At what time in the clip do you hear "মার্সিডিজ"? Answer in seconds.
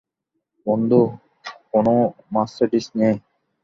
2.33-2.85